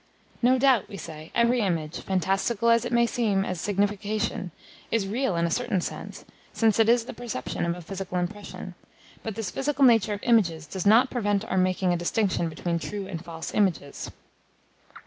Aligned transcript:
No 0.41 0.57
doubt, 0.57 0.89
we 0.89 0.97
say, 0.97 1.31
every 1.35 1.59
image, 1.61 1.99
fantastical 1.99 2.71
as 2.71 2.85
it 2.85 2.91
may 2.91 3.05
seem 3.05 3.45
as 3.45 3.61
signification, 3.61 4.49
is 4.89 5.07
real 5.07 5.35
in 5.35 5.45
a 5.45 5.51
certain 5.51 5.79
sense, 5.79 6.25
since 6.53 6.79
it 6.79 6.89
is 6.89 7.05
the 7.05 7.13
perception 7.13 7.67
of 7.67 7.75
a 7.75 7.83
physical 7.83 8.17
impression; 8.17 8.73
but 9.21 9.35
this 9.35 9.51
physical 9.51 9.85
nature 9.85 10.13
of 10.13 10.23
images 10.23 10.65
does 10.65 10.87
not 10.87 11.11
prevent 11.11 11.45
our 11.45 11.55
making 11.57 11.93
a 11.93 11.97
distinction 11.97 12.49
between 12.49 12.79
true 12.79 13.05
and 13.05 13.23
false 13.23 13.53
images. 13.53 14.09